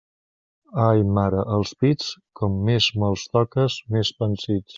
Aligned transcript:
Ai, 0.85 1.03
mare, 1.17 1.43
els 1.57 1.73
pits, 1.83 2.07
com 2.41 2.57
més 2.71 2.89
me'ls 3.03 3.27
toques 3.37 3.79
més 3.99 4.15
pansits. 4.23 4.69